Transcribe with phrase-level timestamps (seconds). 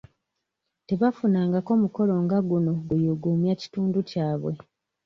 [0.87, 4.53] Tebafunangako mukolo nga guno guyugumya kitundu kyabwe.